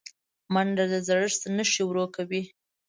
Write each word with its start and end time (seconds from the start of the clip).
منډه 0.53 0.85
د 0.91 0.93
زړښت 1.07 1.41
نښې 1.55 1.83
ورو 1.85 2.05
کوي 2.15 2.41